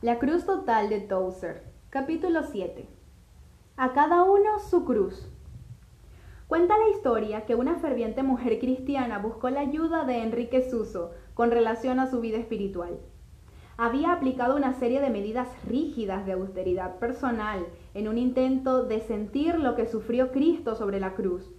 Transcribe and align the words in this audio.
La 0.00 0.20
cruz 0.20 0.46
total 0.46 0.90
de 0.90 1.00
Towser. 1.00 1.64
Capítulo 1.90 2.44
7. 2.44 2.88
A 3.76 3.92
cada 3.94 4.22
uno 4.22 4.60
su 4.60 4.84
cruz. 4.84 5.28
Cuenta 6.46 6.78
la 6.78 6.88
historia 6.90 7.46
que 7.46 7.56
una 7.56 7.80
ferviente 7.80 8.22
mujer 8.22 8.60
cristiana 8.60 9.18
buscó 9.18 9.50
la 9.50 9.58
ayuda 9.58 10.04
de 10.04 10.22
Enrique 10.22 10.70
Suso 10.70 11.10
con 11.34 11.50
relación 11.50 11.98
a 11.98 12.08
su 12.08 12.20
vida 12.20 12.38
espiritual. 12.38 13.00
Había 13.76 14.12
aplicado 14.12 14.54
una 14.54 14.72
serie 14.74 15.00
de 15.00 15.10
medidas 15.10 15.48
rígidas 15.66 16.24
de 16.26 16.34
austeridad 16.34 17.00
personal 17.00 17.66
en 17.92 18.06
un 18.06 18.18
intento 18.18 18.84
de 18.84 19.00
sentir 19.00 19.58
lo 19.58 19.74
que 19.74 19.86
sufrió 19.86 20.30
Cristo 20.30 20.76
sobre 20.76 21.00
la 21.00 21.14
cruz. 21.14 21.50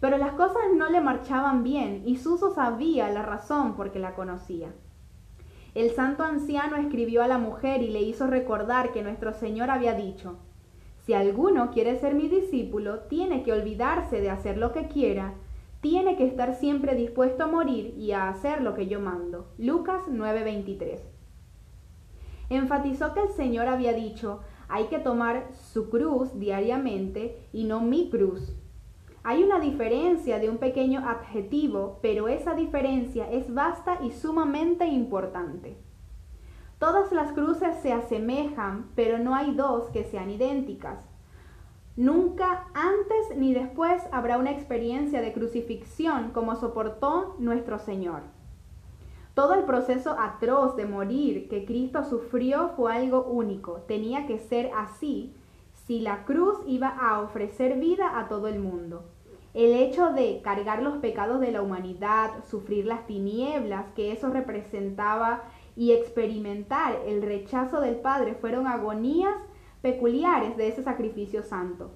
Pero 0.00 0.18
las 0.18 0.32
cosas 0.32 0.64
no 0.76 0.90
le 0.90 1.00
marchaban 1.00 1.62
bien 1.62 2.02
y 2.04 2.18
Suso 2.18 2.54
sabía 2.54 3.08
la 3.08 3.22
razón 3.22 3.74
porque 3.74 4.00
la 4.00 4.14
conocía. 4.14 4.68
El 5.76 5.90
santo 5.90 6.22
anciano 6.22 6.76
escribió 6.76 7.22
a 7.22 7.28
la 7.28 7.36
mujer 7.36 7.82
y 7.82 7.88
le 7.88 8.00
hizo 8.00 8.26
recordar 8.26 8.92
que 8.92 9.02
nuestro 9.02 9.34
Señor 9.34 9.68
había 9.68 9.92
dicho, 9.92 10.38
si 11.04 11.12
alguno 11.12 11.70
quiere 11.70 11.98
ser 11.98 12.14
mi 12.14 12.28
discípulo, 12.28 13.00
tiene 13.00 13.42
que 13.42 13.52
olvidarse 13.52 14.22
de 14.22 14.30
hacer 14.30 14.56
lo 14.56 14.72
que 14.72 14.88
quiera, 14.88 15.34
tiene 15.82 16.16
que 16.16 16.24
estar 16.24 16.54
siempre 16.54 16.94
dispuesto 16.94 17.44
a 17.44 17.48
morir 17.48 17.92
y 17.98 18.12
a 18.12 18.30
hacer 18.30 18.62
lo 18.62 18.72
que 18.72 18.86
yo 18.86 19.00
mando. 19.00 19.52
Lucas 19.58 20.04
9:23. 20.08 21.02
Enfatizó 22.48 23.12
que 23.12 23.20
el 23.20 23.28
Señor 23.28 23.68
había 23.68 23.92
dicho, 23.92 24.40
hay 24.68 24.84
que 24.84 24.98
tomar 24.98 25.46
su 25.52 25.90
cruz 25.90 26.38
diariamente 26.38 27.36
y 27.52 27.64
no 27.64 27.82
mi 27.82 28.08
cruz. 28.08 28.56
Hay 29.28 29.42
una 29.42 29.58
diferencia 29.58 30.38
de 30.38 30.48
un 30.48 30.58
pequeño 30.58 31.00
adjetivo, 31.00 31.98
pero 32.00 32.28
esa 32.28 32.54
diferencia 32.54 33.28
es 33.28 33.52
vasta 33.52 33.98
y 34.00 34.12
sumamente 34.12 34.86
importante. 34.86 35.76
Todas 36.78 37.10
las 37.10 37.32
cruces 37.32 37.74
se 37.82 37.92
asemejan, 37.92 38.88
pero 38.94 39.18
no 39.18 39.34
hay 39.34 39.52
dos 39.52 39.90
que 39.90 40.04
sean 40.04 40.30
idénticas. 40.30 41.04
Nunca 41.96 42.68
antes 42.72 43.36
ni 43.36 43.52
después 43.52 44.00
habrá 44.12 44.38
una 44.38 44.52
experiencia 44.52 45.20
de 45.20 45.32
crucifixión 45.32 46.30
como 46.30 46.54
soportó 46.54 47.34
nuestro 47.40 47.80
Señor. 47.80 48.20
Todo 49.34 49.54
el 49.54 49.64
proceso 49.64 50.14
atroz 50.16 50.76
de 50.76 50.86
morir 50.86 51.48
que 51.48 51.64
Cristo 51.64 52.04
sufrió 52.04 52.68
fue 52.76 52.94
algo 52.94 53.24
único. 53.24 53.80
Tenía 53.88 54.28
que 54.28 54.38
ser 54.38 54.70
así 54.76 55.34
si 55.72 55.98
la 55.98 56.24
cruz 56.24 56.58
iba 56.64 56.90
a 56.90 57.20
ofrecer 57.22 57.80
vida 57.80 58.20
a 58.20 58.28
todo 58.28 58.46
el 58.46 58.60
mundo. 58.60 59.15
El 59.56 59.72
hecho 59.72 60.12
de 60.12 60.42
cargar 60.42 60.82
los 60.82 60.98
pecados 60.98 61.40
de 61.40 61.50
la 61.50 61.62
humanidad, 61.62 62.44
sufrir 62.44 62.84
las 62.84 63.06
tinieblas 63.06 63.86
que 63.94 64.12
eso 64.12 64.28
representaba 64.28 65.44
y 65.74 65.92
experimentar 65.92 67.00
el 67.06 67.22
rechazo 67.22 67.80
del 67.80 67.96
Padre 67.96 68.34
fueron 68.34 68.66
agonías 68.66 69.34
peculiares 69.80 70.58
de 70.58 70.68
ese 70.68 70.82
sacrificio 70.82 71.42
santo. 71.42 71.90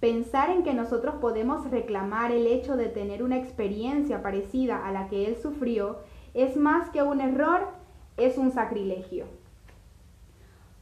Pensar 0.00 0.50
en 0.50 0.64
que 0.64 0.74
nosotros 0.74 1.14
podemos 1.20 1.70
reclamar 1.70 2.32
el 2.32 2.48
hecho 2.48 2.76
de 2.76 2.88
tener 2.88 3.22
una 3.22 3.38
experiencia 3.38 4.20
parecida 4.20 4.84
a 4.84 4.90
la 4.90 5.06
que 5.06 5.26
Él 5.26 5.36
sufrió 5.36 5.98
es 6.34 6.56
más 6.56 6.90
que 6.90 7.04
un 7.04 7.20
error, 7.20 7.68
es 8.16 8.36
un 8.38 8.50
sacrilegio. 8.50 9.26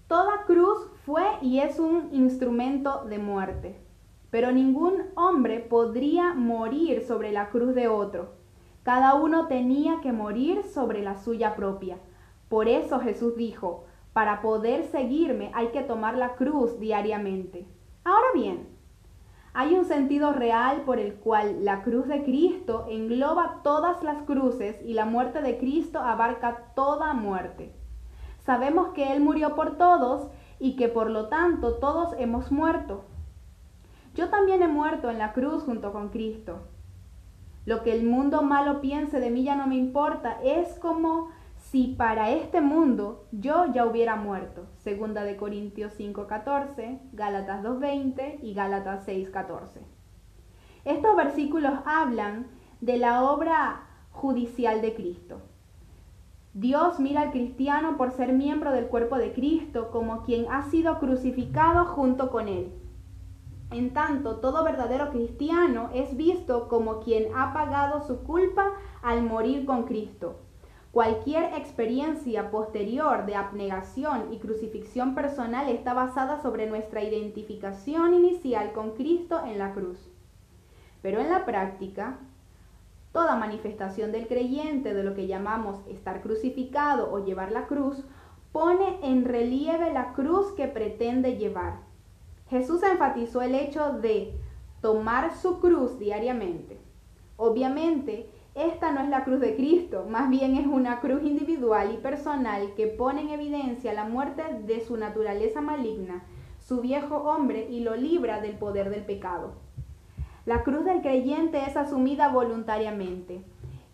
Toda 0.09 0.47
cruz 0.47 0.79
fue 1.05 1.27
y 1.43 1.59
es 1.59 1.79
un 1.79 2.09
instrumento 2.15 3.05
de 3.05 3.19
muerte. 3.19 3.90
Pero 4.31 4.53
ningún 4.53 5.05
hombre 5.17 5.61
podría 5.61 6.35
morir 6.35 7.03
sobre 7.03 7.33
la 7.33 7.51
cruz 7.51 7.75
de 7.75 7.89
otro. 7.89 8.35
Cada 8.83 9.15
uno 9.15 9.47
tenía 9.47 10.01
que 10.01 10.13
morir 10.13 10.63
sobre 10.65 11.03
la 11.03 11.17
suya 11.17 11.57
propia. 11.57 11.99
Por 12.49 12.69
eso 12.69 13.01
Jesús 13.01 13.37
dijo, 13.37 13.85
para 14.13 14.41
poder 14.41 14.85
seguirme 14.85 15.51
hay 15.55 15.69
que 15.69 15.83
tomar 15.83 16.17
la 16.17 16.35
cruz 16.35 16.81
diariamente. 16.81 17.67
Ahora 18.05 18.27
bien, 18.35 18.69
hay 19.53 19.75
un 19.75 19.85
sentido 19.85 20.33
real 20.33 20.83
por 20.83 20.99
el 20.99 21.15
cual 21.15 21.65
la 21.65 21.83
cruz 21.83 22.07
de 22.07 22.23
Cristo 22.23 22.87
engloba 22.89 23.61
todas 23.65 24.03
las 24.03 24.23
cruces 24.23 24.81
y 24.85 24.95
la 24.95 25.05
muerte 25.05 25.43
de 25.43 25.59
Cristo 25.59 25.99
abarca 25.99 26.73
toda 26.75 27.13
muerte. 27.15 27.75
Sabemos 28.39 28.91
que 28.91 29.13
Él 29.13 29.21
murió 29.21 29.55
por 29.57 29.77
todos 29.77 30.31
y 30.59 30.77
que 30.77 30.89
por 30.89 31.11
lo 31.11 31.29
tanto 31.29 31.75
todos 31.79 32.15
hemos 32.19 32.53
muerto. 32.53 33.05
Yo 34.15 34.29
también 34.29 34.63
he 34.63 34.69
muerto 34.69 35.11
en 35.11 35.19
la 35.19 35.33
cruz 35.33 35.63
junto 35.63 35.93
con 35.93 36.09
Cristo. 36.09 36.69
Lo 37.65 37.83
que 37.83 37.93
el 37.93 38.05
mundo 38.05 38.43
malo 38.43 38.81
piense 38.81 39.21
de 39.21 39.31
mí 39.31 39.45
ya 39.45 39.55
no 39.55 39.67
me 39.67 39.77
importa. 39.77 40.39
Es 40.43 40.79
como 40.79 41.29
si 41.57 41.89
para 41.89 42.31
este 42.31 42.61
mundo 42.61 43.27
yo 43.31 43.67
ya 43.73 43.85
hubiera 43.87 44.17
muerto. 44.17 44.67
Segunda 44.79 45.23
de 45.25 45.37
Corintios 45.37 45.93
5:14, 45.93 47.01
Gálatas 47.13 47.63
2:20 47.63 48.41
y 48.43 48.55
Gálatas 48.55 49.05
6:14. 49.05 49.81
Estos 50.85 51.15
versículos 51.17 51.75
hablan 51.85 52.47
de 52.81 52.97
la 52.97 53.23
obra 53.25 53.83
judicial 54.11 54.81
de 54.81 54.95
Cristo. 54.95 55.43
Dios 56.55 56.99
mira 56.99 57.21
al 57.21 57.31
cristiano 57.31 57.97
por 57.97 58.11
ser 58.11 58.33
miembro 58.33 58.73
del 58.73 58.87
cuerpo 58.87 59.19
de 59.19 59.33
Cristo 59.33 59.91
como 59.93 60.23
quien 60.23 60.47
ha 60.51 60.63
sido 60.63 60.99
crucificado 60.99 61.85
junto 61.85 62.31
con 62.31 62.49
él. 62.49 62.73
En 63.71 63.93
tanto, 63.93 64.37
todo 64.37 64.65
verdadero 64.65 65.11
cristiano 65.11 65.91
es 65.95 66.17
visto 66.17 66.67
como 66.69 67.01
quien 67.01 67.29
ha 67.37 67.53
pagado 67.53 68.05
su 68.05 68.25
culpa 68.25 68.73
al 69.01 69.23
morir 69.23 69.65
con 69.65 69.85
Cristo. 69.85 70.41
Cualquier 70.91 71.55
experiencia 71.55 72.51
posterior 72.51 73.25
de 73.27 73.37
abnegación 73.37 74.33
y 74.33 74.39
crucifixión 74.39 75.15
personal 75.15 75.69
está 75.69 75.95
basada 75.95 76.43
sobre 76.43 76.67
nuestra 76.67 77.05
identificación 77.05 78.13
inicial 78.13 78.73
con 78.73 78.97
Cristo 78.97 79.41
en 79.47 79.59
la 79.59 79.73
cruz. 79.73 80.11
Pero 81.01 81.21
en 81.21 81.31
la 81.31 81.47
práctica, 81.47 82.19
toda 83.13 83.37
manifestación 83.37 84.11
del 84.11 84.27
creyente 84.27 84.95
de 84.95 85.05
lo 85.05 85.15
que 85.15 85.29
llamamos 85.29 85.81
estar 85.87 86.23
crucificado 86.23 87.13
o 87.13 87.25
llevar 87.25 87.53
la 87.53 87.69
cruz 87.69 88.05
pone 88.51 88.99
en 89.05 89.25
relieve 89.25 89.93
la 89.93 90.13
cruz 90.13 90.51
que 90.57 90.67
pretende 90.67 91.37
llevar. 91.37 91.90
Jesús 92.51 92.83
enfatizó 92.83 93.43
el 93.43 93.55
hecho 93.55 93.93
de 93.93 94.35
tomar 94.83 95.37
su 95.37 95.61
cruz 95.61 95.99
diariamente. 95.99 96.79
Obviamente, 97.37 98.29
esta 98.57 98.91
no 98.91 99.01
es 99.01 99.09
la 99.09 99.23
cruz 99.23 99.39
de 99.39 99.55
Cristo, 99.55 100.05
más 100.09 100.29
bien 100.29 100.57
es 100.57 100.67
una 100.67 100.99
cruz 100.99 101.23
individual 101.23 101.95
y 101.95 101.99
personal 101.99 102.75
que 102.75 102.89
pone 102.89 103.21
en 103.23 103.29
evidencia 103.29 103.95
la 103.95 104.05
muerte 104.05 104.43
de 104.67 104.81
su 104.81 104.97
naturaleza 104.97 105.61
maligna, 105.61 106.25
su 106.59 106.81
viejo 106.81 107.19
hombre 107.19 107.69
y 107.71 107.81
lo 107.81 107.95
libra 107.95 108.41
del 108.41 108.59
poder 108.59 108.91
del 108.91 109.05
pecado. 109.05 109.53
La 110.45 110.65
cruz 110.65 110.85
del 110.85 111.03
creyente 111.03 111.63
es 111.65 111.77
asumida 111.77 112.29
voluntariamente. 112.29 113.45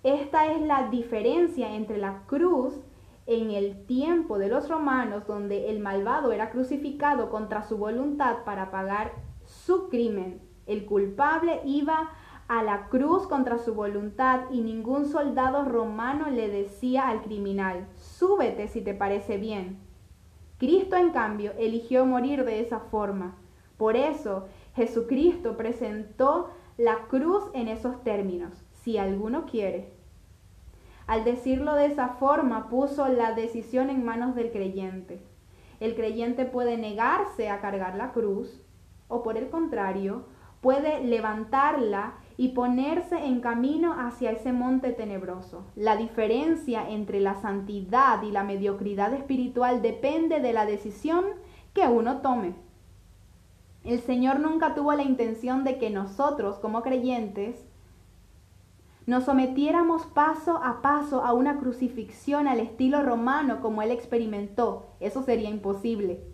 Esta 0.02 0.50
es 0.50 0.62
la 0.62 0.88
diferencia 0.88 1.74
entre 1.74 1.98
la 1.98 2.22
cruz 2.26 2.72
en 3.26 3.50
el 3.50 3.84
tiempo 3.86 4.38
de 4.38 4.48
los 4.48 4.68
romanos, 4.68 5.26
donde 5.26 5.70
el 5.70 5.80
malvado 5.80 6.32
era 6.32 6.50
crucificado 6.50 7.28
contra 7.30 7.62
su 7.62 7.76
voluntad 7.76 8.44
para 8.44 8.70
pagar 8.70 9.12
su 9.44 9.88
crimen. 9.88 10.40
El 10.66 10.86
culpable 10.86 11.60
iba 11.64 12.10
a 12.48 12.62
la 12.62 12.88
cruz 12.88 13.26
contra 13.26 13.58
su 13.58 13.74
voluntad 13.74 14.42
y 14.50 14.60
ningún 14.60 15.06
soldado 15.06 15.64
romano 15.64 16.30
le 16.30 16.48
decía 16.48 17.08
al 17.08 17.22
criminal, 17.22 17.88
súbete 17.96 18.68
si 18.68 18.80
te 18.82 18.94
parece 18.94 19.36
bien. 19.36 19.78
Cristo, 20.58 20.96
en 20.96 21.10
cambio, 21.10 21.52
eligió 21.58 22.06
morir 22.06 22.44
de 22.44 22.60
esa 22.60 22.80
forma. 22.80 23.36
Por 23.76 23.96
eso, 23.96 24.46
Jesucristo 24.74 25.56
presentó 25.56 26.50
la 26.78 27.06
cruz 27.08 27.44
en 27.52 27.68
esos 27.68 28.02
términos. 28.02 28.64
Si 28.72 28.96
alguno 28.96 29.44
quiere, 29.44 29.92
al 31.06 31.24
decirlo 31.24 31.74
de 31.74 31.86
esa 31.86 32.08
forma, 32.08 32.68
puso 32.68 33.08
la 33.08 33.32
decisión 33.32 33.90
en 33.90 34.04
manos 34.04 34.34
del 34.34 34.50
creyente. 34.50 35.22
El 35.78 35.94
creyente 35.94 36.44
puede 36.44 36.76
negarse 36.76 37.48
a 37.48 37.60
cargar 37.60 37.96
la 37.96 38.12
cruz 38.12 38.62
o 39.08 39.22
por 39.22 39.36
el 39.36 39.48
contrario, 39.48 40.24
puede 40.60 41.04
levantarla 41.04 42.14
y 42.36 42.48
ponerse 42.48 43.24
en 43.24 43.40
camino 43.40 43.94
hacia 43.98 44.32
ese 44.32 44.52
monte 44.52 44.92
tenebroso. 44.92 45.64
La 45.76 45.96
diferencia 45.96 46.88
entre 46.90 47.20
la 47.20 47.34
santidad 47.34 48.22
y 48.22 48.30
la 48.30 48.42
mediocridad 48.42 49.14
espiritual 49.14 49.80
depende 49.80 50.40
de 50.40 50.52
la 50.52 50.66
decisión 50.66 51.24
que 51.72 51.86
uno 51.86 52.20
tome. 52.20 52.54
El 53.84 54.00
Señor 54.00 54.40
nunca 54.40 54.74
tuvo 54.74 54.92
la 54.94 55.04
intención 55.04 55.62
de 55.62 55.78
que 55.78 55.90
nosotros 55.90 56.58
como 56.58 56.82
creyentes 56.82 57.64
nos 59.06 59.24
sometiéramos 59.24 60.04
paso 60.06 60.60
a 60.62 60.82
paso 60.82 61.24
a 61.24 61.32
una 61.32 61.58
crucifixión 61.58 62.48
al 62.48 62.58
estilo 62.58 63.02
romano 63.02 63.60
como 63.60 63.82
él 63.82 63.92
experimentó, 63.92 64.86
eso 64.98 65.22
sería 65.22 65.48
imposible. 65.48 66.24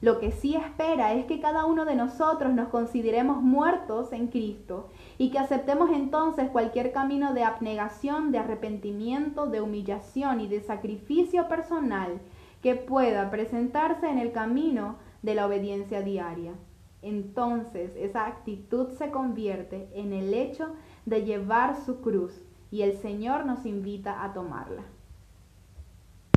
Lo 0.00 0.18
que 0.18 0.30
sí 0.30 0.56
espera 0.56 1.14
es 1.14 1.24
que 1.24 1.40
cada 1.40 1.64
uno 1.64 1.84
de 1.84 1.94
nosotros 1.94 2.52
nos 2.54 2.68
consideremos 2.68 3.42
muertos 3.42 4.12
en 4.12 4.28
Cristo 4.28 4.88
y 5.16 5.30
que 5.30 5.38
aceptemos 5.38 5.90
entonces 5.90 6.50
cualquier 6.50 6.92
camino 6.92 7.32
de 7.34 7.44
abnegación, 7.44 8.30
de 8.30 8.38
arrepentimiento, 8.38 9.46
de 9.46 9.60
humillación 9.60 10.40
y 10.40 10.48
de 10.48 10.60
sacrificio 10.60 11.48
personal 11.48 12.20
que 12.62 12.74
pueda 12.74 13.30
presentarse 13.30 14.08
en 14.08 14.18
el 14.18 14.32
camino 14.32 14.96
de 15.22 15.34
la 15.34 15.46
obediencia 15.46 16.02
diaria. 16.02 16.52
Entonces 17.02 17.92
esa 17.96 18.26
actitud 18.26 18.90
se 18.90 19.10
convierte 19.10 19.88
en 19.94 20.12
el 20.12 20.34
hecho 20.34 20.74
de 21.04 21.24
llevar 21.24 21.76
su 21.84 22.00
cruz 22.00 22.32
y 22.70 22.82
el 22.82 22.96
Señor 22.96 23.46
nos 23.46 23.64
invita 23.64 24.24
a 24.24 24.32
tomarla. 24.32 24.82